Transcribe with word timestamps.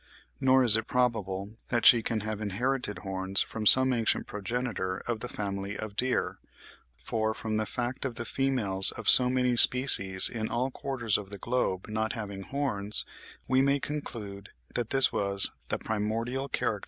Nor 0.39 0.63
is 0.63 0.75
it 0.77 0.87
probable 0.87 1.53
that 1.69 1.85
she 1.85 2.01
can 2.01 2.21
have 2.21 2.41
inherited 2.41 2.97
horns 2.97 3.43
from 3.43 3.67
some 3.67 3.93
ancient 3.93 4.25
progenitor 4.25 4.97
of 5.05 5.19
the 5.19 5.27
family 5.29 5.77
of 5.77 5.95
deer, 5.95 6.39
for, 6.97 7.35
from 7.35 7.57
the 7.57 7.67
fact 7.67 8.03
of 8.03 8.15
the 8.15 8.25
females 8.25 8.89
of 8.93 9.07
so 9.07 9.29
many 9.29 9.55
species 9.55 10.27
in 10.27 10.49
all 10.49 10.71
quarters 10.71 11.19
of 11.19 11.29
the 11.29 11.37
globe 11.37 11.85
not 11.87 12.13
having 12.13 12.41
horns, 12.41 13.05
we 13.47 13.61
may 13.61 13.79
conclude 13.79 14.49
that 14.73 14.89
this 14.89 15.13
was 15.13 15.51
the 15.69 15.77
primordial 15.77 16.49
character 16.49 16.49
of 16.49 16.63
the 16.63 16.69
group. 16.69 16.79